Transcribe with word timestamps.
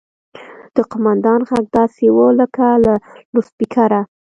د 0.75 0.77
قوماندان 0.91 1.39
غږ 1.49 1.65
داسې 1.77 2.05
و 2.15 2.17
لکه 2.39 2.65
له 2.85 2.93
لوډسپيکره. 3.33 3.99